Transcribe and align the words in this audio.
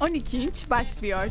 12 0.00 0.38
inç 0.38 0.70
başlıyor. 0.70 1.26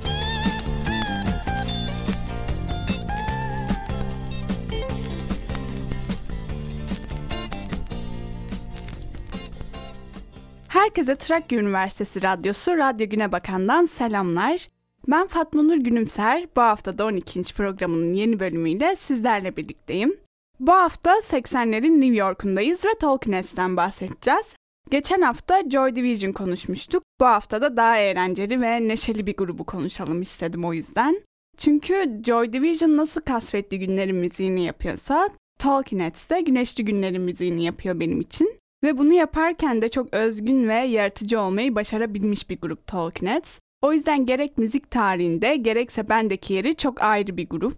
Herkese 10.68 11.16
Trakya 11.16 11.60
Üniversitesi 11.60 12.22
Radyosu 12.22 12.78
Radyo 12.78 13.10
Güne 13.10 13.32
Bakan'dan 13.32 13.86
selamlar. 13.86 14.70
Ben 15.08 15.28
Fatma 15.28 15.62
Nur 15.64 15.78
Günümser. 15.78 16.48
Bu 16.56 16.62
hafta 16.62 16.98
da 16.98 17.06
12. 17.06 17.42
programının 17.54 18.14
yeni 18.14 18.40
bölümüyle 18.40 18.96
sizlerle 18.96 19.58
birlikteyim. 19.58 20.14
Bu 20.60 20.72
hafta 20.72 21.12
80'lerin 21.12 22.02
New 22.02 22.16
York'undayız 22.16 22.86
ve 22.86 22.98
Tolkien'den 23.02 23.78
bahsedeceğiz. 23.78 24.46
Geçen 24.90 25.22
hafta 25.22 25.70
Joy 25.70 25.96
Division 25.96 26.32
konuşmuştuk. 26.32 27.04
Bu 27.20 27.26
hafta 27.26 27.62
da 27.62 27.78
daha 27.78 27.98
eğlenceli 27.98 28.62
ve 28.62 28.88
neşeli 28.88 29.28
bir 29.28 29.38
grubu 29.38 29.64
konuşalım 29.64 30.22
istedim 30.22 30.66
o 30.66 30.74
yüzden. 30.74 31.22
Çünkü 31.58 32.22
Joy 32.26 32.54
Division 32.54 32.98
nasıl 32.98 33.22
kasvetli 33.22 33.80
günlerin 33.80 34.16
müziğini 34.16 34.66
yapıyorsa 34.66 35.30
Tolkien 35.60 36.12
de 36.30 36.42
güneşli 36.42 36.86
günlerin 36.86 37.22
müziğini 37.22 37.64
yapıyor 37.64 38.00
benim 38.00 38.22
için. 38.22 38.60
Ve 38.84 38.98
bunu 38.98 39.14
yaparken 39.14 39.82
de 39.82 39.90
çok 39.90 40.14
özgün 40.14 40.70
ve 40.70 40.74
yaratıcı 40.74 41.40
olmayı 41.40 41.76
başarabilmiş 41.76 42.50
bir 42.50 42.62
grup 42.62 42.88
Tolkien 42.88 43.42
O 43.82 43.94
yüzden 43.94 44.26
gerek 44.26 44.58
müzik 44.58 44.92
tarihinde 44.92 45.56
gerekse 45.56 46.10
bendeki 46.10 46.54
yeri 46.54 46.76
çok 46.76 47.02
ayrı 47.02 47.38
bir 47.38 47.50
grup. 47.50 47.78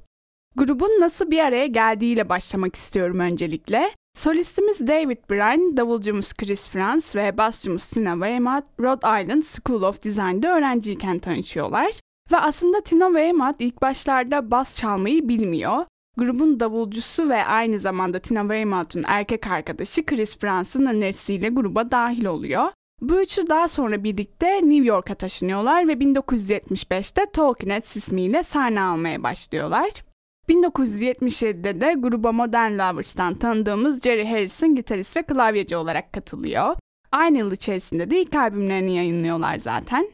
Grubun 0.56 1.02
nasıl 1.02 1.32
bir 1.32 1.40
araya 1.40 1.68
geldiğiyle 1.68 2.30
başlamak 2.30 2.76
istiyorum 2.76 3.20
öncelikle. 3.20 3.92
Solistimiz 4.18 4.88
David 4.88 5.18
Bryan, 5.30 5.78
davulcumuz 5.78 6.34
Chris 6.34 6.70
Franz 6.70 7.16
ve 7.16 7.38
basçımız 7.38 7.88
Tina 7.88 8.14
Weymouth 8.14 8.66
Rhode 8.80 9.24
Island 9.24 9.44
School 9.44 9.82
of 9.82 10.04
Design'da 10.04 10.58
öğrenciyken 10.58 11.20
tanışıyorlar. 11.20 11.92
Ve 12.32 12.38
aslında 12.38 12.82
Tina 12.82 13.08
Weymouth 13.08 13.56
ilk 13.60 13.82
başlarda 13.82 14.52
bas 14.52 14.80
çalmayı 14.80 15.30
bilmiyor. 15.30 15.86
Grubun 16.18 16.60
davulcusu 16.60 17.30
ve 17.30 17.46
aynı 17.46 17.80
zamanda 17.80 18.20
Tina 18.20 18.42
Weymouth'un 18.42 19.04
erkek 19.08 19.48
arkadaşı 19.48 20.06
Chris 20.06 20.38
Franz'ın 20.38 20.86
önerisiyle 20.86 21.50
gruba 21.50 21.92
dahil 21.92 22.26
oluyor. 22.26 22.68
Bu 23.02 23.22
üçü 23.22 23.50
daha 23.50 23.68
sonra 23.68 24.04
birlikte 24.04 24.56
New 24.56 24.86
York'a 24.86 25.16
taşınıyorlar 25.16 25.88
ve 25.88 25.94
1975'te 25.94 27.32
Tolkien 27.34 27.84
ismiyle 27.96 28.44
sahne 28.44 28.82
almaya 28.82 29.24
başlıyorlar. 29.24 30.07
1977'de 30.50 31.82
de 31.82 31.94
gruba 31.98 32.32
Modern 32.32 32.72
Lovers'tan 32.72 33.34
tanıdığımız 33.34 34.02
Jerry 34.02 34.26
Harrison 34.28 34.76
gitarist 34.76 35.18
ve 35.18 35.24
klavyeci 35.24 35.76
olarak 35.76 36.14
katılıyor. 36.14 36.76
Aynı 37.12 37.38
yıl 37.38 37.52
içerisinde 37.52 38.12
de 38.12 38.22
ilk 38.22 38.36
albümlerini 38.36 38.96
yayınlıyorlar 38.96 39.58
zaten. 39.58 40.10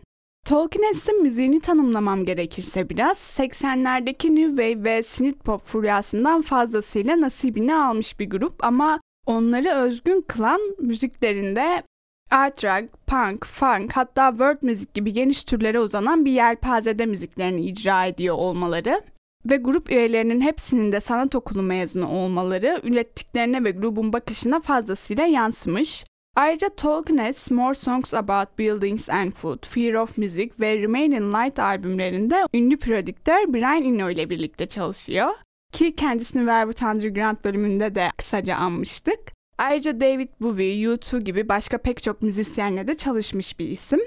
Tolkien 0.45 0.95
müziğini 1.21 1.59
tanımlamam 1.59 2.25
gerekirse 2.25 2.89
biraz 2.89 3.17
80'lerdeki 3.17 4.35
New 4.35 4.49
Wave 4.49 4.83
ve 4.83 5.03
Synthpop 5.03 5.61
furyasından 5.61 6.41
fazlasıyla 6.41 7.21
nasibini 7.21 7.75
almış 7.75 8.19
bir 8.19 8.29
grup 8.29 8.65
ama 8.65 8.99
onları 9.25 9.69
özgün 9.69 10.21
kılan 10.27 10.61
müziklerinde 10.79 11.83
art 12.31 12.63
rock, 12.63 13.07
punk, 13.07 13.45
funk 13.45 13.91
hatta 13.97 14.29
world 14.29 14.57
müzik 14.61 14.93
gibi 14.93 15.13
geniş 15.13 15.43
türlere 15.43 15.79
uzanan 15.79 16.25
bir 16.25 16.31
yelpazede 16.31 17.05
müziklerini 17.05 17.61
icra 17.65 18.05
ediyor 18.05 18.35
olmaları 18.35 19.01
ve 19.45 19.57
grup 19.57 19.91
üyelerinin 19.91 20.41
hepsinin 20.41 20.91
de 20.91 20.99
sanat 21.01 21.35
okulu 21.35 21.61
mezunu 21.61 22.07
olmaları 22.07 22.81
ürettiklerine 22.83 23.63
ve 23.63 23.71
grubun 23.71 24.13
bakışına 24.13 24.59
fazlasıyla 24.59 25.25
yansımış. 25.25 26.05
Ayrıca 26.35 26.69
Tolkien 26.69 27.35
More 27.49 27.75
Songs 27.75 28.13
About 28.13 28.59
Buildings 28.59 29.09
and 29.09 29.31
Food, 29.31 29.65
Fear 29.65 29.93
of 29.93 30.17
Music 30.17 30.51
ve 30.59 30.81
Remain 30.81 31.11
in 31.11 31.33
Light 31.33 31.59
albümlerinde 31.59 32.35
ünlü 32.53 32.77
prodüktör 32.77 33.53
Brian 33.53 33.83
Eno 33.83 34.09
ile 34.09 34.29
birlikte 34.29 34.65
çalışıyor. 34.65 35.29
Ki 35.71 35.95
kendisini 35.95 36.47
Velvet 36.47 36.81
Underground 36.81 37.37
bölümünde 37.43 37.95
de 37.95 38.09
kısaca 38.17 38.55
anmıştık. 38.55 39.19
Ayrıca 39.57 40.01
David 40.01 40.29
Bowie, 40.41 40.83
U2 40.83 41.19
gibi 41.19 41.49
başka 41.49 41.77
pek 41.77 42.03
çok 42.03 42.21
müzisyenle 42.21 42.87
de 42.87 42.97
çalışmış 42.97 43.59
bir 43.59 43.67
isim. 43.67 43.99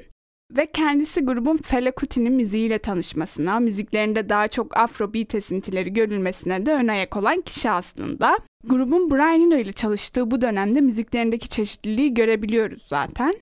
Ve 0.51 0.67
kendisi 0.67 1.21
grubun 1.21 1.57
Fela 1.57 1.91
Kuti'nin 1.91 2.33
müziğiyle 2.33 2.79
tanışmasına, 2.79 3.61
müziklerinde 3.61 4.29
daha 4.29 4.49
çok 4.49 4.77
afrobeat 4.77 5.35
esintileri 5.35 5.93
görülmesine 5.93 6.67
de 6.67 6.73
ön 6.73 6.89
ayak 6.89 7.17
olan 7.17 7.41
kişi 7.41 7.71
aslında. 7.71 8.39
Grubun 8.65 9.11
Brian 9.11 9.41
Eno 9.41 9.57
ile 9.57 9.73
çalıştığı 9.73 10.31
bu 10.31 10.41
dönemde 10.41 10.81
müziklerindeki 10.81 11.49
çeşitliliği 11.49 12.15
görebiliyoruz 12.15 12.83
zaten. 12.83 13.35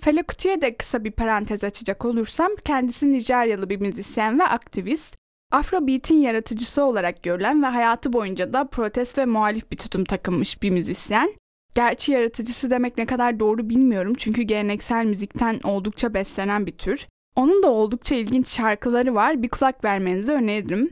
Fela 0.00 0.22
Kuti'ye 0.22 0.60
de 0.60 0.76
kısa 0.76 1.04
bir 1.04 1.10
parantez 1.10 1.64
açacak 1.64 2.04
olursam, 2.04 2.50
kendisi 2.64 3.12
Nijeryalı 3.12 3.70
bir 3.70 3.80
müzisyen 3.80 4.38
ve 4.38 4.44
aktivist. 4.44 5.16
Afrobeat'in 5.52 6.14
yaratıcısı 6.14 6.82
olarak 6.82 7.22
görülen 7.22 7.62
ve 7.62 7.66
hayatı 7.66 8.12
boyunca 8.12 8.52
da 8.52 8.64
protest 8.64 9.18
ve 9.18 9.24
muhalif 9.24 9.70
bir 9.70 9.76
tutum 9.76 10.04
takınmış 10.04 10.62
bir 10.62 10.70
müzisyen. 10.70 11.34
Gerçi 11.74 12.12
yaratıcısı 12.12 12.70
demek 12.70 12.98
ne 12.98 13.06
kadar 13.06 13.40
doğru 13.40 13.68
bilmiyorum 13.68 14.12
çünkü 14.18 14.42
geleneksel 14.42 15.04
müzikten 15.04 15.60
oldukça 15.64 16.14
beslenen 16.14 16.66
bir 16.66 16.78
tür. 16.78 17.06
Onun 17.36 17.62
da 17.62 17.70
oldukça 17.70 18.14
ilginç 18.14 18.48
şarkıları 18.48 19.14
var. 19.14 19.42
Bir 19.42 19.48
kulak 19.48 19.84
vermenizi 19.84 20.32
öneririm. 20.32 20.90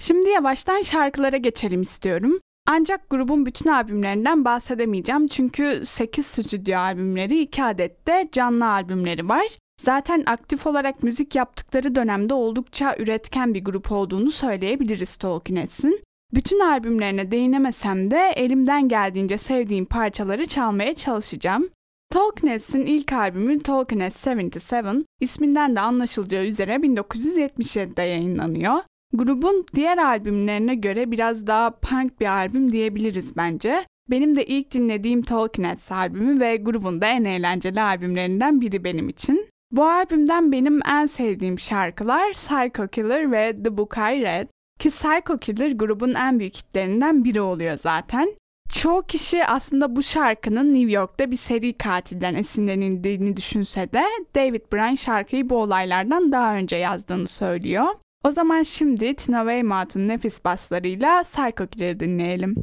Şimdi 0.00 0.30
yavaştan 0.30 0.82
şarkılara 0.82 1.36
geçelim 1.36 1.82
istiyorum. 1.82 2.38
Ancak 2.68 3.10
grubun 3.10 3.46
bütün 3.46 3.70
albümlerinden 3.70 4.44
bahsedemeyeceğim 4.44 5.26
çünkü 5.26 5.82
8 5.84 6.26
stüdyo 6.26 6.78
albümleri 6.78 7.40
2 7.40 7.64
adet 7.64 8.06
de 8.06 8.28
canlı 8.32 8.70
albümleri 8.70 9.28
var. 9.28 9.46
Zaten 9.82 10.22
aktif 10.26 10.66
olarak 10.66 11.02
müzik 11.02 11.34
yaptıkları 11.34 11.94
dönemde 11.94 12.34
oldukça 12.34 12.96
üretken 12.98 13.54
bir 13.54 13.64
grup 13.64 13.92
olduğunu 13.92 14.30
söyleyebiliriz 14.30 15.16
Tolkien'in. 15.16 16.00
Bütün 16.34 16.60
albümlerine 16.60 17.30
değinemesem 17.30 18.10
de 18.10 18.32
elimden 18.36 18.88
geldiğince 18.88 19.38
sevdiğim 19.38 19.84
parçaları 19.84 20.46
çalmaya 20.46 20.94
çalışacağım. 20.94 21.68
Tolkien'in 22.10 22.86
ilk 22.86 23.12
albümü 23.12 23.62
Tolkien 23.62 24.00
77 24.00 25.04
isminden 25.20 25.76
de 25.76 25.80
anlaşılacağı 25.80 26.44
üzere 26.44 26.74
1977'de 26.74 28.02
yayınlanıyor. 28.02 28.74
Grubun 29.12 29.66
diğer 29.74 29.98
albümlerine 29.98 30.74
göre 30.74 31.10
biraz 31.10 31.46
daha 31.46 31.70
punk 31.70 32.20
bir 32.20 32.26
albüm 32.26 32.72
diyebiliriz 32.72 33.36
bence. 33.36 33.84
Benim 34.10 34.36
de 34.36 34.46
ilk 34.46 34.72
dinlediğim 34.72 35.22
Tolkien 35.22 35.78
albümü 35.90 36.40
ve 36.40 36.56
grubun 36.56 37.00
da 37.00 37.06
en 37.06 37.24
eğlenceli 37.24 37.82
albümlerinden 37.82 38.60
biri 38.60 38.84
benim 38.84 39.08
için. 39.08 39.48
Bu 39.70 39.84
albümden 39.84 40.52
benim 40.52 40.80
en 40.88 41.06
sevdiğim 41.06 41.58
şarkılar 41.58 42.32
Psycho 42.32 42.88
Killer 42.88 43.32
ve 43.32 43.62
The 43.64 43.76
Book 43.76 43.96
I 43.96 44.22
Read. 44.22 44.55
Ki 44.78 44.90
Psycho 44.90 45.38
Killer 45.38 45.70
grubun 45.70 46.14
en 46.14 46.38
büyük 46.38 46.56
hitlerinden 46.56 47.24
biri 47.24 47.40
oluyor 47.40 47.78
zaten. 47.82 48.34
Çoğu 48.68 49.02
kişi 49.02 49.46
aslında 49.46 49.96
bu 49.96 50.02
şarkının 50.02 50.74
New 50.74 50.92
York'ta 50.92 51.30
bir 51.30 51.36
seri 51.36 51.72
katilden 51.72 52.34
esinlenildiğini 52.34 53.36
düşünse 53.36 53.92
de 53.92 54.02
David 54.34 54.72
Bryan 54.72 54.94
şarkıyı 54.94 55.50
bu 55.50 55.56
olaylardan 55.56 56.32
daha 56.32 56.56
önce 56.56 56.76
yazdığını 56.76 57.28
söylüyor. 57.28 57.86
O 58.24 58.30
zaman 58.30 58.62
şimdi 58.62 59.14
Tina 59.14 59.40
Weymouth'un 59.40 60.08
nefis 60.08 60.44
baslarıyla 60.44 61.22
Psycho 61.22 61.66
Killer'ı 61.66 62.00
dinleyelim. 62.00 62.54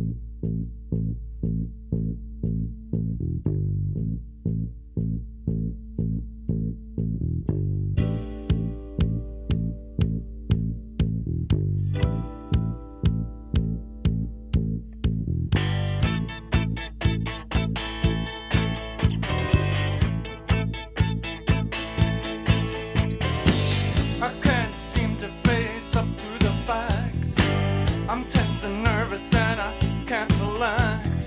relax. 30.63 31.25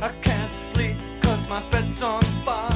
I 0.00 0.10
can't 0.22 0.52
sleep 0.52 0.96
cause 1.20 1.48
my 1.48 1.62
bed's 1.70 2.02
on 2.02 2.22
fire. 2.44 2.73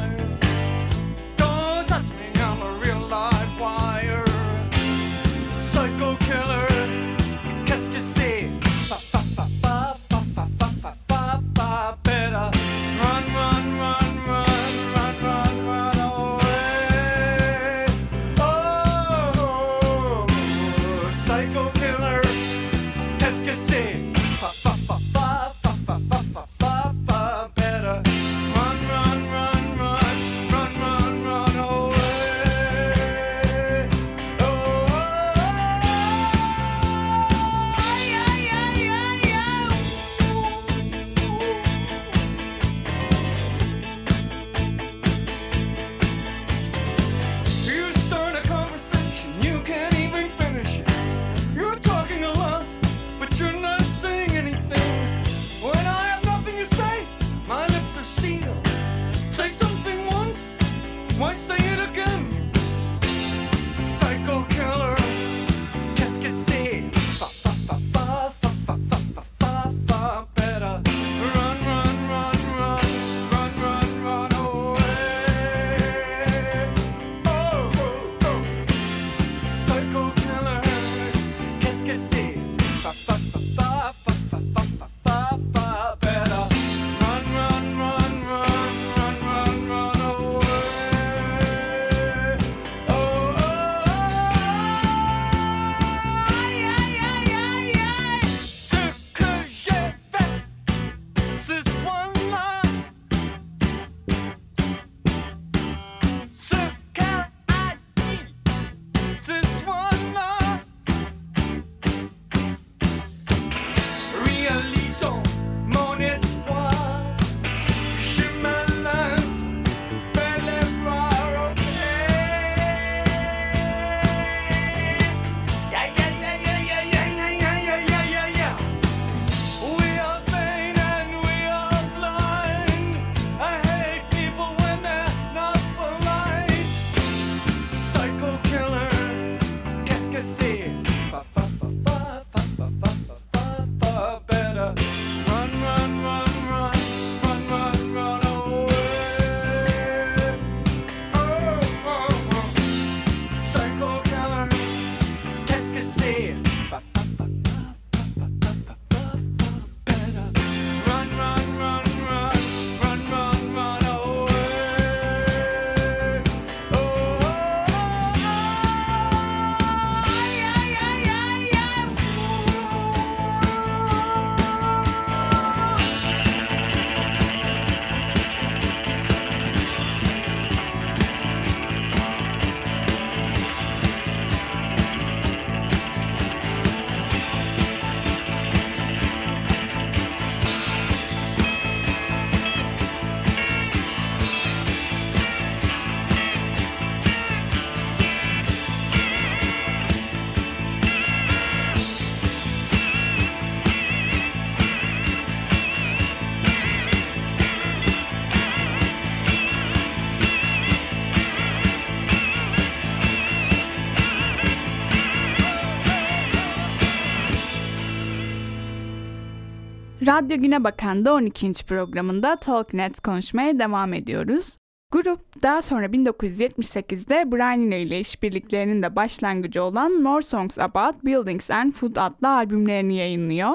Radyo 220.19 220.37
Güne 220.37 220.65
Bakan'da 220.65 221.15
12. 221.15 221.53
programında 221.53 222.37
Talknet 222.37 223.01
konuşmaya 223.01 223.59
devam 223.59 223.95
ediyoruz. 223.95 224.57
Grup 224.93 225.43
daha 225.43 225.63
sonra 225.63 225.87
1978'de 225.87 227.33
Brian 227.33 227.61
ile 227.61 228.01
işbirliklerinin 228.01 228.83
de 228.83 228.97
başlangıcı 228.97 229.63
olan 229.63 229.93
More 229.93 230.23
Songs 230.23 230.59
About 230.59 231.05
Buildings 231.05 231.51
and 231.51 231.73
Food 231.73 231.97
adlı 231.97 232.29
albümlerini 232.29 232.97
yayınlıyor. 232.97 233.51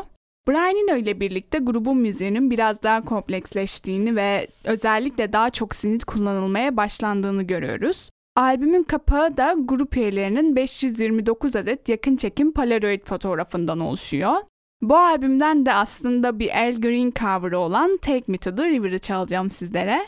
Brian 0.48 0.98
ile 1.00 1.20
birlikte 1.20 1.58
grubun 1.60 1.98
müziğinin 1.98 2.52
biraz 2.52 2.84
daha 2.84 3.02
kompleksleştiğini 3.02 4.16
ve 4.16 4.48
özellikle 4.64 5.34
daha 5.34 5.50
çok 5.50 5.76
sinit 5.76 6.06
kullanılmaya 6.06 6.78
başlandığını 6.78 7.44
görüyoruz. 7.44 8.10
Albümün 8.36 8.84
kapağı 8.84 9.38
da 9.38 9.56
grup 9.58 9.98
üyelerinin 9.98 10.56
529 10.56 11.56
adet 11.56 11.90
yakın 11.90 12.16
çekim 12.16 12.54
Polaroid 12.54 13.02
fotoğrafından 13.06 13.80
oluşuyor. 13.80 14.34
Bu 14.84 14.98
albümden 14.98 15.66
de 15.66 15.74
aslında 15.74 16.40
bir 16.40 16.64
Al 16.64 16.82
Green 16.82 17.14
cover'ı 17.20 17.60
olan 17.60 17.98
Take 17.98 18.24
Me 18.28 18.38
to 18.38 18.56
the 18.56 18.64
River'ı 18.64 19.00
çalacağım 19.00 19.52
sizlere. 19.52 20.08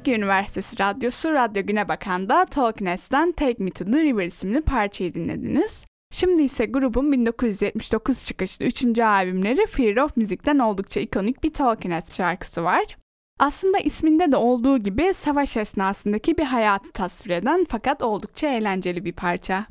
Trakya 0.00 0.16
Üniversitesi 0.16 0.78
Radyosu 0.80 1.32
Radyo 1.32 1.66
Güne 1.66 1.88
Bakan'da 1.88 2.44
Talkness'ten 2.44 3.32
Take 3.32 3.64
Me 3.64 3.70
to 3.70 3.84
the 3.84 4.02
River 4.02 4.26
isimli 4.26 4.60
parçayı 4.60 5.14
dinlediniz. 5.14 5.84
Şimdi 6.12 6.42
ise 6.42 6.66
grubun 6.66 7.12
1979 7.12 8.24
çıkışlı 8.24 8.64
3. 8.64 8.98
albümleri 8.98 9.66
Fear 9.66 9.96
of 9.96 10.16
Music'ten 10.16 10.58
oldukça 10.58 11.00
ikonik 11.00 11.44
bir 11.44 11.52
Talkness 11.52 12.16
şarkısı 12.16 12.64
var. 12.64 12.84
Aslında 13.38 13.78
isminde 13.78 14.32
de 14.32 14.36
olduğu 14.36 14.78
gibi 14.78 15.14
savaş 15.14 15.56
esnasındaki 15.56 16.38
bir 16.38 16.44
hayatı 16.44 16.92
tasvir 16.92 17.30
eden 17.30 17.66
fakat 17.68 18.02
oldukça 18.02 18.48
eğlenceli 18.48 19.04
bir 19.04 19.12
parça. 19.12 19.66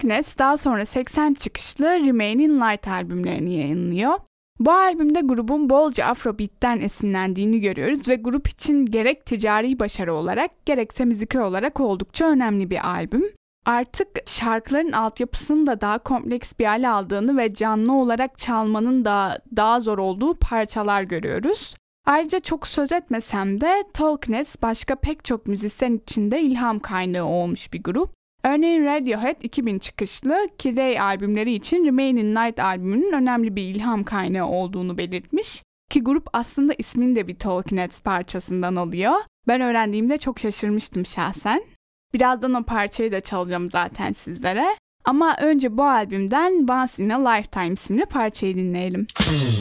Talkness 0.00 0.38
daha 0.38 0.56
sonra 0.56 0.86
80 0.86 1.34
çıkışlı 1.34 1.84
Remaining 1.86 2.62
Light 2.62 2.88
albümlerini 2.88 3.54
yayınlıyor. 3.54 4.12
Bu 4.58 4.72
albümde 4.72 5.20
grubun 5.20 5.70
bolca 5.70 6.04
Afrobeat'ten 6.04 6.80
esinlendiğini 6.80 7.60
görüyoruz 7.60 8.08
ve 8.08 8.16
grup 8.16 8.48
için 8.48 8.86
gerek 8.86 9.26
ticari 9.26 9.78
başarı 9.78 10.14
olarak 10.14 10.66
gerekse 10.66 11.04
müzikal 11.04 11.40
olarak 11.40 11.80
oldukça 11.80 12.30
önemli 12.30 12.70
bir 12.70 12.88
albüm. 12.88 13.24
Artık 13.66 14.08
şarkıların 14.26 14.92
altyapısının 14.92 15.66
da 15.66 15.80
daha 15.80 15.98
kompleks 15.98 16.52
bir 16.58 16.64
hale 16.64 16.88
aldığını 16.88 17.36
ve 17.36 17.54
canlı 17.54 17.92
olarak 17.92 18.38
çalmanın 18.38 19.04
da 19.04 19.38
daha 19.56 19.80
zor 19.80 19.98
olduğu 19.98 20.34
parçalar 20.34 21.02
görüyoruz. 21.02 21.74
Ayrıca 22.06 22.40
çok 22.40 22.66
söz 22.68 22.92
etmesem 22.92 23.60
de 23.60 23.84
Talkness 23.94 24.62
başka 24.62 24.94
pek 24.94 25.24
çok 25.24 25.46
müzisyen 25.46 25.92
için 25.92 26.30
de 26.30 26.40
ilham 26.40 26.78
kaynağı 26.78 27.24
olmuş 27.24 27.72
bir 27.72 27.82
grup. 27.82 28.19
Örneğin 28.44 28.84
Radiohead 28.84 29.42
2000 29.42 29.78
çıkışlı 29.78 30.48
Kid 30.58 30.78
albümleri 30.78 31.52
için 31.52 31.86
Remaining 31.86 32.38
Night 32.38 32.58
albümünün 32.58 33.12
önemli 33.12 33.56
bir 33.56 33.62
ilham 33.62 34.04
kaynağı 34.04 34.46
olduğunu 34.46 34.98
belirtmiş. 34.98 35.62
Ki 35.90 36.02
grup 36.02 36.28
aslında 36.32 36.74
ismini 36.78 37.16
de 37.16 37.28
bir 37.28 37.34
Talking 37.34 37.80
Heads 37.80 38.00
parçasından 38.00 38.76
alıyor. 38.76 39.14
Ben 39.48 39.60
öğrendiğimde 39.60 40.18
çok 40.18 40.38
şaşırmıştım 40.38 41.06
şahsen. 41.06 41.62
Birazdan 42.14 42.54
o 42.54 42.62
parçayı 42.62 43.12
da 43.12 43.20
çalacağım 43.20 43.70
zaten 43.70 44.12
sizlere. 44.12 44.66
Ama 45.04 45.36
önce 45.40 45.76
bu 45.76 45.84
albümden 45.84 46.52
Once 46.52 47.04
in 47.04 47.08
a 47.08 47.30
Lifetime 47.30 47.68
isimli 47.72 48.04
parçayı 48.04 48.56
dinleyelim. 48.56 49.06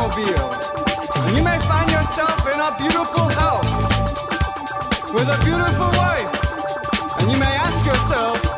automobile. 0.00 0.50
And 1.26 1.36
you 1.36 1.44
may 1.44 1.58
find 1.60 1.90
yourself 1.90 2.40
in 2.46 2.58
a 2.60 2.74
beautiful 2.78 3.28
house 3.28 3.72
with 5.12 5.28
a 5.28 5.38
beautiful 5.44 5.90
wife. 6.00 7.20
And 7.20 7.30
you 7.30 7.38
may 7.38 7.54
ask 7.56 7.84
yourself, 7.84 8.49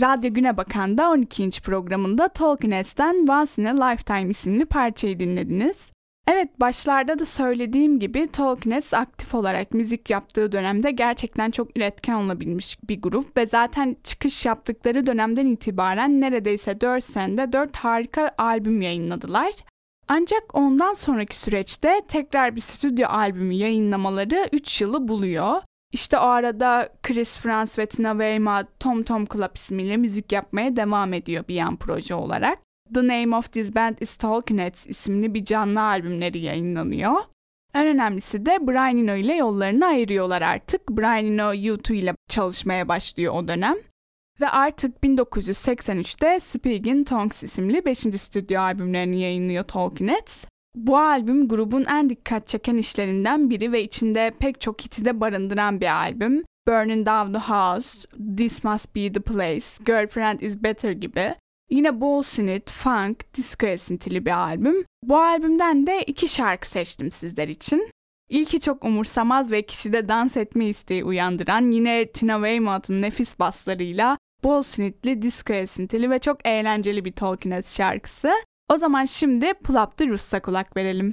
Radyo 0.00 0.34
Güne 0.34 0.56
Bakan'da 0.56 1.10
12. 1.10 1.60
programında 1.60 2.28
Talking 2.28 2.72
Heads'ten 2.72 3.26
Once 3.28 3.62
in 3.62 3.64
a 3.64 3.88
Lifetime 3.90 4.30
isimli 4.30 4.66
parçayı 4.66 5.18
dinlediniz. 5.18 5.97
Evet 6.30 6.60
başlarda 6.60 7.18
da 7.18 7.24
söylediğim 7.26 8.00
gibi 8.00 8.28
Talking 8.32 8.74
Heads 8.74 8.94
aktif 8.94 9.34
olarak 9.34 9.74
müzik 9.74 10.10
yaptığı 10.10 10.52
dönemde 10.52 10.90
gerçekten 10.90 11.50
çok 11.50 11.76
üretken 11.76 12.14
olabilmiş 12.14 12.78
bir 12.88 13.02
grup 13.02 13.36
ve 13.36 13.46
zaten 13.46 13.96
çıkış 14.04 14.46
yaptıkları 14.46 15.06
dönemden 15.06 15.46
itibaren 15.46 16.20
neredeyse 16.20 16.80
4 16.80 17.04
senede 17.04 17.52
4 17.52 17.76
harika 17.76 18.30
albüm 18.38 18.82
yayınladılar. 18.82 19.52
Ancak 20.08 20.42
ondan 20.52 20.94
sonraki 20.94 21.36
süreçte 21.36 22.00
tekrar 22.08 22.56
bir 22.56 22.60
stüdyo 22.60 23.08
albümü 23.08 23.54
yayınlamaları 23.54 24.48
3 24.52 24.80
yılı 24.80 25.08
buluyor. 25.08 25.62
İşte 25.92 26.18
o 26.18 26.22
arada 26.22 26.88
Chris 27.02 27.38
Frans 27.38 27.78
ve 27.78 27.86
Tina 27.86 28.12
Weymouth 28.12 28.68
Tom 28.80 29.02
Tom 29.02 29.26
Club 29.26 29.56
ismiyle 29.56 29.96
müzik 29.96 30.32
yapmaya 30.32 30.76
devam 30.76 31.12
ediyor 31.12 31.44
bir 31.48 31.54
yan 31.54 31.76
proje 31.76 32.14
olarak. 32.14 32.67
The 32.94 33.08
Name 33.08 33.36
of 33.36 33.52
This 33.52 33.74
Band 33.74 33.96
is 34.00 34.16
Talking 34.16 34.60
Heads 34.60 34.86
isimli 34.86 35.34
bir 35.34 35.44
canlı 35.44 35.82
albümleri 35.82 36.38
yayınlanıyor. 36.38 37.14
En 37.74 37.86
önemlisi 37.86 38.46
de 38.46 38.58
Brian 38.66 38.98
Eno 38.98 39.14
ile 39.14 39.34
yollarını 39.34 39.86
ayırıyorlar 39.86 40.42
artık. 40.42 40.90
Brian 40.90 41.24
Eno 41.24 41.54
U2 41.54 41.94
ile 41.94 42.14
çalışmaya 42.28 42.88
başlıyor 42.88 43.34
o 43.34 43.48
dönem. 43.48 43.76
Ve 44.40 44.48
artık 44.48 44.96
1983'te 45.04 46.40
Speaking 46.40 47.08
Tongues 47.08 47.42
isimli 47.42 47.84
5. 47.84 47.98
stüdyo 47.98 48.60
albümlerini 48.60 49.20
yayınlıyor 49.20 49.64
Talking 49.64 50.10
Heads. 50.10 50.44
Bu 50.74 50.98
albüm 50.98 51.48
grubun 51.48 51.84
en 51.84 52.10
dikkat 52.10 52.46
çeken 52.46 52.76
işlerinden 52.76 53.50
biri 53.50 53.72
ve 53.72 53.82
içinde 53.82 54.32
pek 54.38 54.60
çok 54.60 54.84
hiti 54.84 55.04
de 55.04 55.20
barındıran 55.20 55.80
bir 55.80 56.00
albüm. 56.00 56.44
Burning 56.68 57.06
Down 57.06 57.32
the 57.32 57.52
House, 57.52 58.08
This 58.36 58.64
Must 58.64 58.96
Be 58.96 59.12
the 59.12 59.20
Place, 59.20 59.84
Girlfriend 59.86 60.40
is 60.40 60.62
Better 60.62 60.92
gibi. 60.92 61.34
Yine 61.70 62.00
bol 62.00 62.22
sinit, 62.22 62.70
funk, 62.70 63.34
disco 63.34 63.66
esintili 63.66 64.26
bir 64.26 64.38
albüm. 64.38 64.84
Bu 65.02 65.18
albümden 65.18 65.86
de 65.86 66.02
iki 66.02 66.28
şarkı 66.28 66.68
seçtim 66.68 67.10
sizler 67.10 67.48
için. 67.48 67.90
İlki 68.28 68.60
çok 68.60 68.84
umursamaz 68.84 69.52
ve 69.52 69.62
kişide 69.62 70.08
dans 70.08 70.36
etme 70.36 70.66
isteği 70.66 71.04
uyandıran 71.04 71.70
yine 71.70 72.06
Tina 72.06 72.34
Weymouth'un 72.34 73.02
nefis 73.02 73.38
baslarıyla 73.38 74.18
Bol 74.44 74.62
sinitli, 74.62 75.22
disco 75.22 75.52
esintili 75.52 76.10
ve 76.10 76.18
çok 76.18 76.46
eğlenceli 76.46 77.04
bir 77.04 77.12
Talking 77.12 77.66
şarkısı. 77.66 78.32
O 78.68 78.76
zaman 78.76 79.04
şimdi 79.04 79.54
Pull 79.54 79.82
Up 79.82 79.96
the 79.96 80.06
Russ'a 80.06 80.42
kulak 80.42 80.76
verelim. 80.76 81.10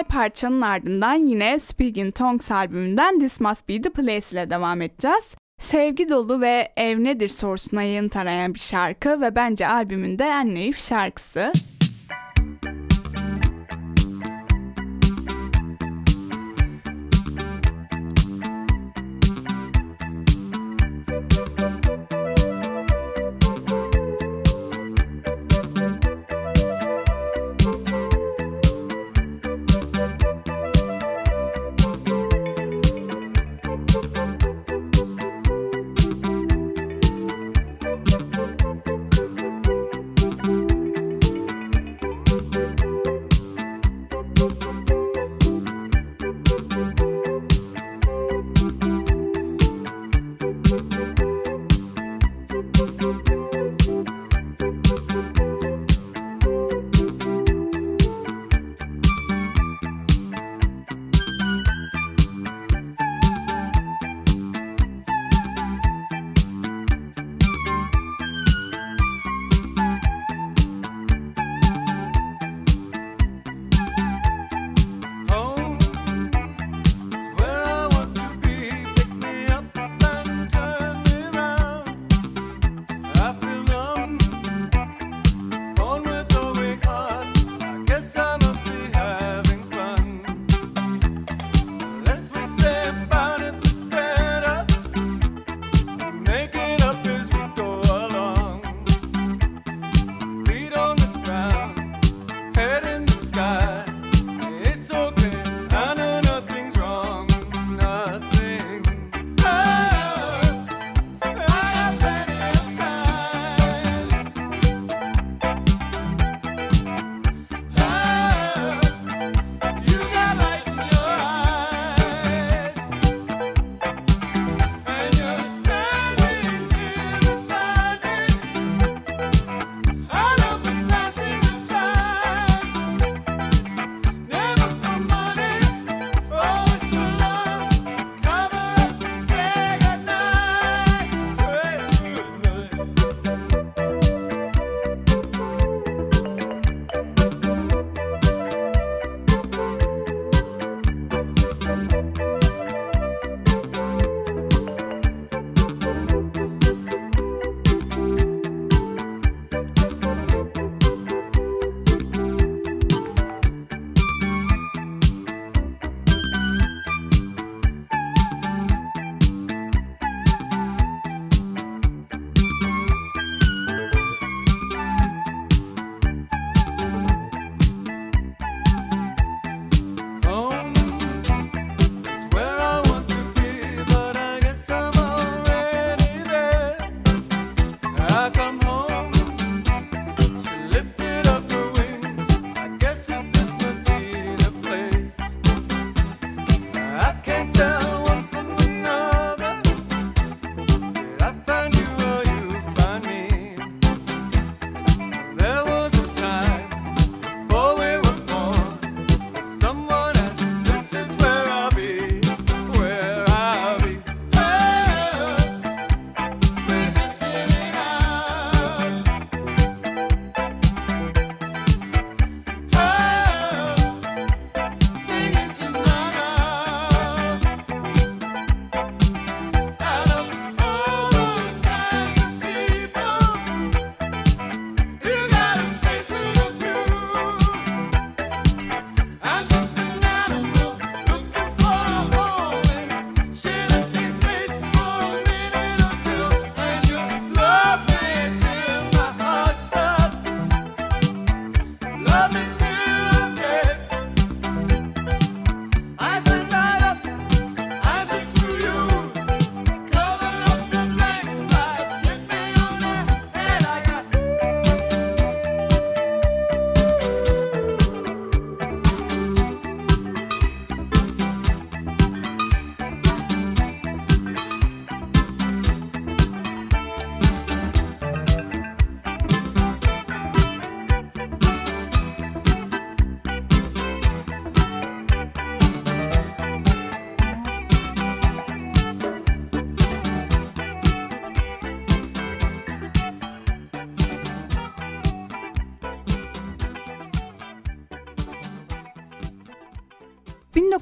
Güzel 0.00 0.16
parçanın 0.16 0.60
ardından 0.60 1.14
yine 1.14 1.58
Speaking 1.58 2.14
Tongues 2.14 2.50
albümünden 2.50 3.18
This 3.18 3.40
Must 3.40 3.68
Be 3.68 3.82
The 3.82 3.90
Place 3.90 4.26
ile 4.32 4.50
devam 4.50 4.82
edeceğiz. 4.82 5.24
Sevgi 5.58 6.08
dolu 6.08 6.40
ve 6.40 6.72
ev 6.76 7.04
nedir 7.04 7.28
sorusuna 7.28 7.82
yanıt 7.82 8.16
arayan 8.16 8.54
bir 8.54 8.58
şarkı 8.58 9.20
ve 9.20 9.34
bence 9.34 9.68
albümün 9.68 10.18
de 10.18 10.24
en 10.24 10.54
naif 10.54 10.80
şarkısı. 10.88 11.52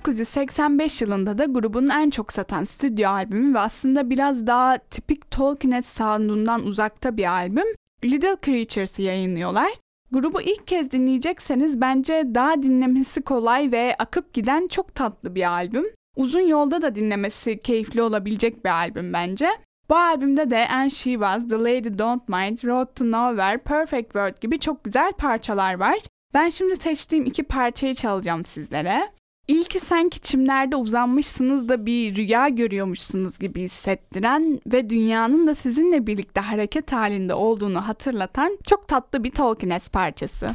1985 0.09 1.03
yılında 1.03 1.39
da 1.39 1.45
grubun 1.45 1.89
en 1.89 2.11
çok 2.11 2.33
satan 2.33 2.65
stüdyo 2.65 3.11
albümü 3.11 3.55
ve 3.55 3.59
aslında 3.59 4.11
biraz 4.11 4.47
daha 4.47 4.79
tipik 4.79 5.31
Tolkien 5.31 5.81
soundundan 5.81 6.67
uzakta 6.67 7.17
bir 7.17 7.33
albüm 7.33 7.67
Little 8.05 8.37
Creatures'ı 8.45 9.03
yayınlıyorlar. 9.03 9.69
Grubu 10.11 10.41
ilk 10.41 10.67
kez 10.67 10.91
dinleyecekseniz 10.91 11.81
bence 11.81 12.23
daha 12.35 12.63
dinlemesi 12.63 13.23
kolay 13.23 13.73
ve 13.73 13.95
akıp 13.99 14.33
giden 14.33 14.69
çok 14.69 14.95
tatlı 14.95 15.35
bir 15.35 15.51
albüm. 15.51 15.85
Uzun 16.17 16.41
yolda 16.41 16.83
da 16.83 16.95
dinlemesi 16.95 17.63
keyifli 17.63 18.03
olabilecek 18.03 18.65
bir 18.65 18.71
albüm 18.71 19.13
bence. 19.13 19.49
Bu 19.89 19.97
albümde 19.97 20.51
de 20.51 20.69
And 20.69 20.91
She 20.91 21.11
Was, 21.11 21.49
The 21.49 21.59
Lady 21.59 21.99
Don't 21.99 22.29
Mind, 22.29 22.59
Road 22.65 22.95
to 22.95 23.05
Nowhere, 23.05 23.59
Perfect 23.59 24.07
World 24.07 24.41
gibi 24.41 24.59
çok 24.59 24.85
güzel 24.85 25.13
parçalar 25.13 25.75
var. 25.75 25.99
Ben 26.35 26.49
şimdi 26.49 26.77
seçtiğim 26.77 27.27
iki 27.27 27.43
parçayı 27.43 27.95
çalacağım 27.95 28.45
sizlere. 28.45 29.18
İlki 29.49 29.81
sanki 29.81 30.21
çimlerde 30.21 30.77
uzanmışsınız 30.77 31.69
da 31.69 31.87
bir 31.87 32.17
rüya 32.17 32.49
görüyormuşsunuz 32.49 33.39
gibi 33.39 33.63
hissettiren 33.63 34.61
ve 34.67 34.91
dünyanın 34.91 35.47
da 35.47 35.55
sizinle 35.55 36.07
birlikte 36.07 36.41
hareket 36.41 36.93
halinde 36.93 37.35
olduğunu 37.35 37.89
hatırlatan 37.89 38.59
çok 38.67 38.89
tatlı 38.89 39.25
bir 39.25 39.31
Tolkien 39.31 39.81
parçası. 39.93 40.49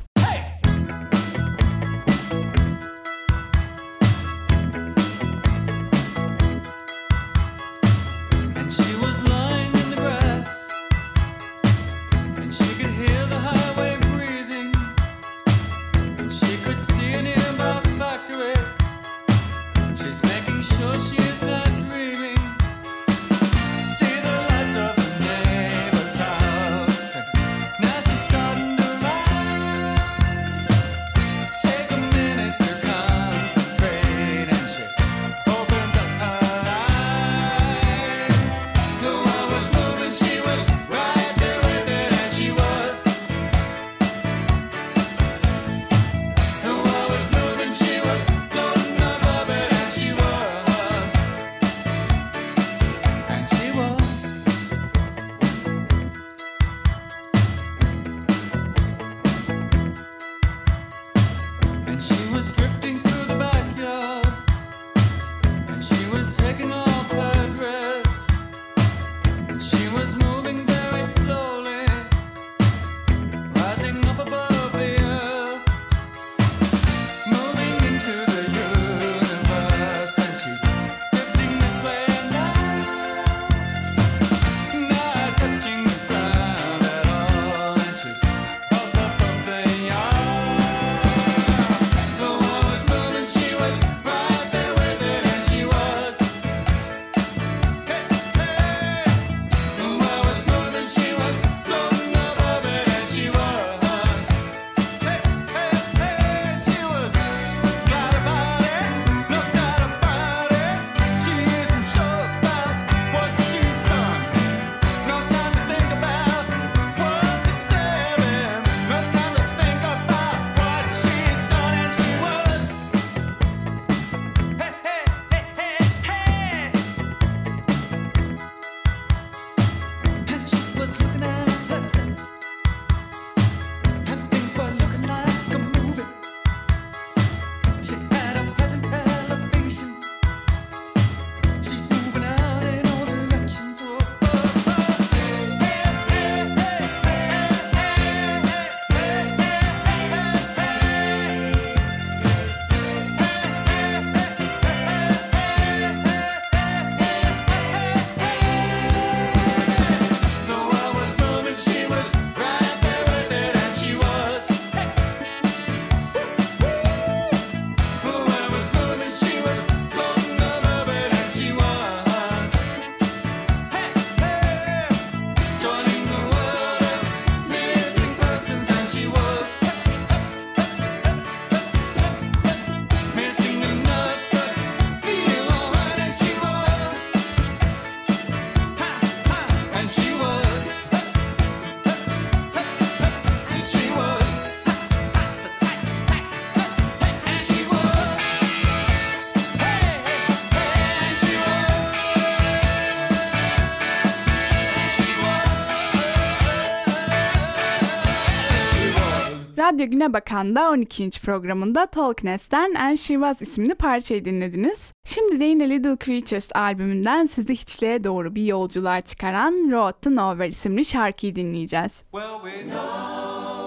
Radyo 209.73 209.89
Güne 209.89 210.13
Bakan'da 210.13 210.71
12. 210.71 211.09
programında 211.21 211.85
Tolkien'den 211.85 212.73
And 212.75 212.97
She 212.97 213.13
Was 213.13 213.41
isimli 213.41 213.75
parçayı 213.75 214.25
dinlediniz. 214.25 214.93
Şimdi 215.05 215.39
de 215.39 215.45
yine 215.45 215.69
Little 215.69 215.97
Creatures 216.05 216.49
albümünden 216.55 217.25
sizi 217.25 217.55
hiçliğe 217.55 218.03
doğru 218.03 218.35
bir 218.35 218.45
yolculuğa 218.45 219.01
çıkaran 219.01 219.71
Road 219.71 219.93
to 220.01 220.15
Nowhere 220.15 220.47
isimli 220.47 220.85
şarkıyı 220.85 221.35
dinleyeceğiz. 221.35 221.91
Well, 222.11 222.39
we 222.43 222.63
know 222.63 223.62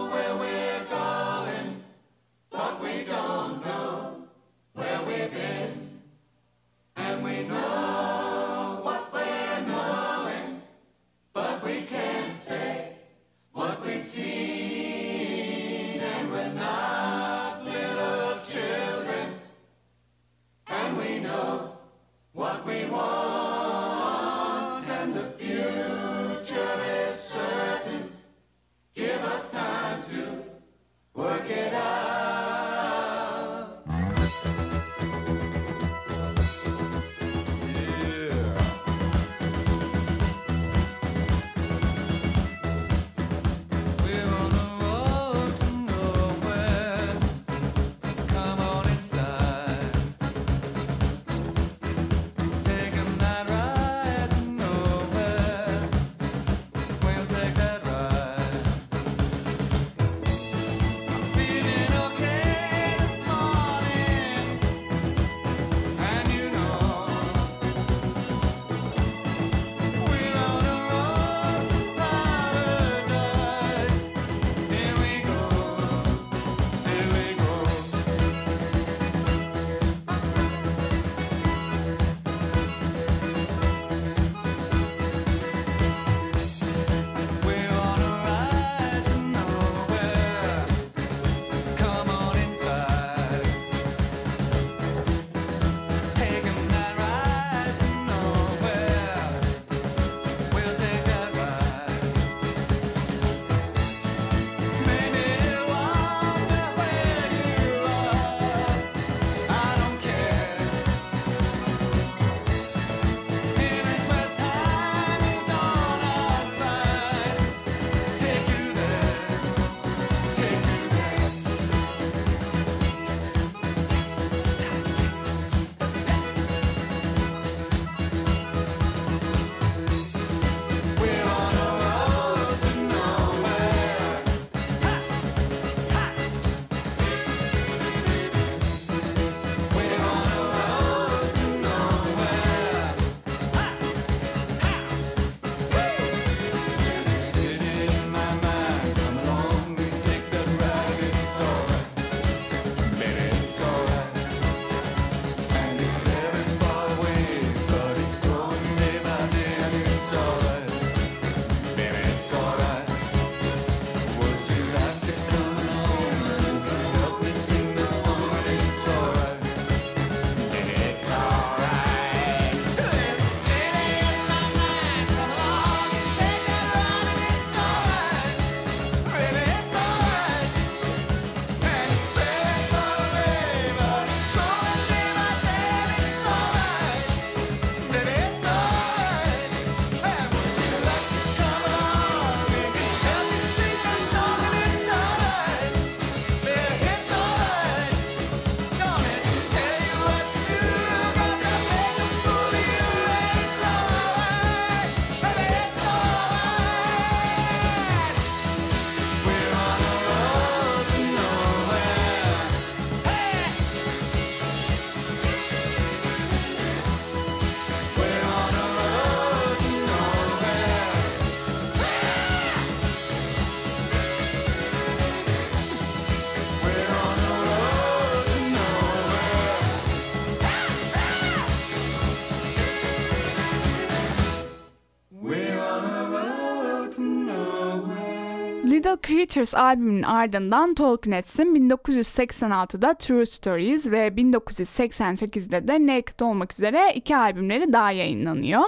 Creatures 239.07 239.55
albümünün 239.55 240.03
ardından 240.03 240.75
Tolkien'sin 240.75 241.71
1986'da 241.71 242.95
True 242.95 243.27
Stories 243.27 243.87
ve 243.87 244.09
1988'de 244.09 245.69
de 245.69 245.87
Naked 245.87 246.21
olmak 246.21 246.53
üzere 246.53 246.93
iki 246.95 247.17
albümleri 247.17 247.73
daha 247.73 247.93
yayınlanıyor. 247.93 248.63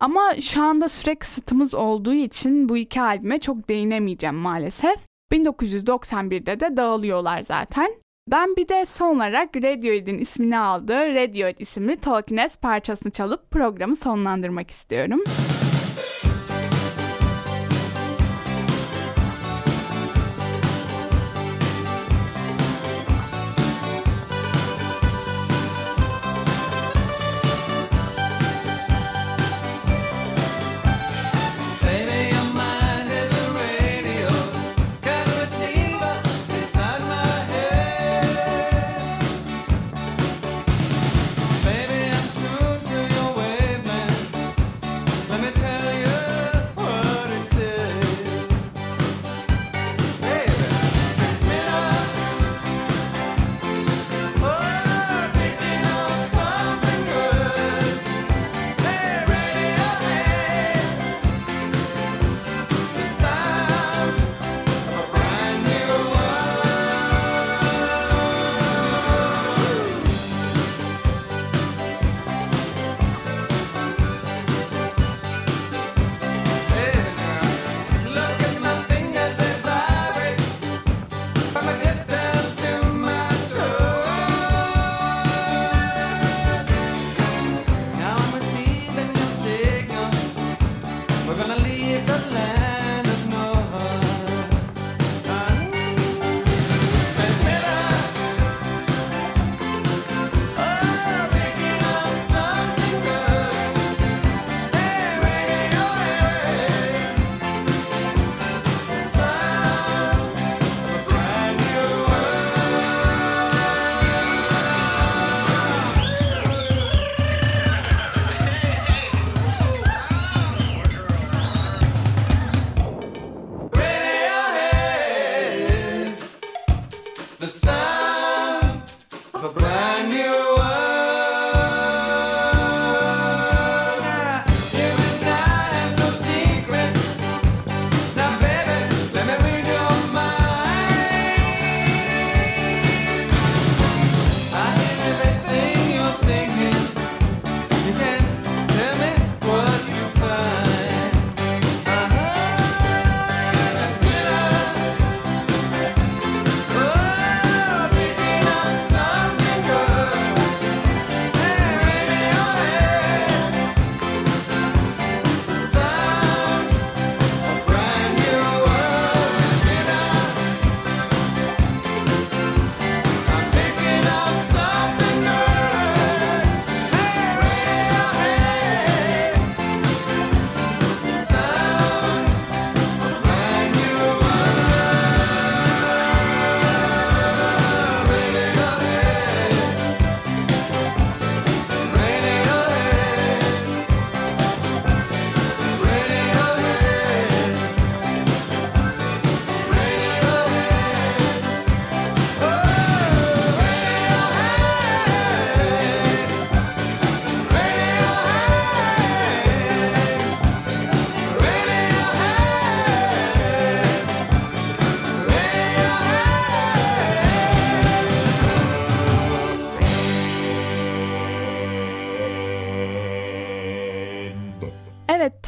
Ama 0.00 0.34
şu 0.40 0.62
anda 0.62 0.88
süre 0.88 1.14
kısıtımız 1.14 1.74
olduğu 1.74 2.12
için 2.14 2.68
bu 2.68 2.76
iki 2.76 3.00
albüme 3.00 3.40
çok 3.40 3.68
değinemeyeceğim 3.68 4.36
maalesef. 4.36 4.96
1991'de 5.32 6.60
de 6.60 6.76
dağılıyorlar 6.76 7.42
zaten. 7.42 7.94
Ben 8.30 8.56
bir 8.56 8.68
de 8.68 8.86
son 8.86 9.16
olarak 9.16 9.56
Radiohead'in 9.56 10.18
ismini 10.18 10.58
aldığı 10.58 11.14
Radiohead 11.14 11.58
isimli 11.58 11.96
Talking 11.96 12.40
parçasını 12.62 13.12
çalıp 13.12 13.50
programı 13.50 13.96
sonlandırmak 13.96 14.70
istiyorum. 14.70 15.20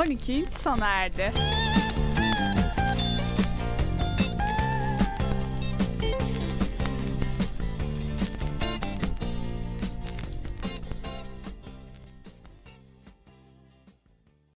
12. 0.00 0.44
sona 0.50 0.86
erdi. 0.86 1.32